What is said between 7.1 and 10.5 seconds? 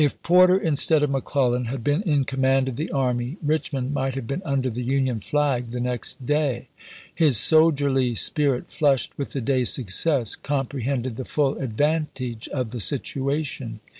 His soldierly spirit, flushed with the day's success,